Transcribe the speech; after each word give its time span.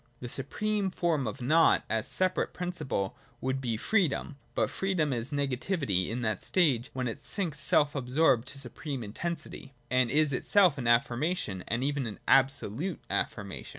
—The 0.19 0.27
supreme 0.29 0.89
form 0.89 1.27
of 1.27 1.43
Nought 1.43 1.83
as 1.87 2.07
a 2.07 2.09
separate 2.09 2.55
principle 2.55 3.15
would 3.39 3.61
be 3.61 3.77
Freedom: 3.77 4.35
but 4.55 4.71
Freedom 4.71 5.13
is 5.13 5.31
negativity 5.31 6.09
in 6.09 6.21
that 6.21 6.41
stage, 6.41 6.89
when 6.93 7.07
it 7.07 7.21
sinks 7.21 7.59
self 7.59 7.93
absorbed 7.93 8.47
to 8.47 8.57
supreme 8.57 9.03
intensity, 9.03 9.75
and 9.91 10.09
is 10.09 10.33
itself 10.33 10.79
an 10.79 10.87
affirmation, 10.87 11.63
and 11.67 11.83
even 11.83 12.17
absolute 12.27 12.99
affirmation. 13.11 13.69